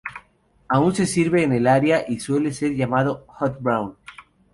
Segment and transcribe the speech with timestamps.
[0.67, 3.95] Aún se sirve en el área y suele ser llamado "hot brown".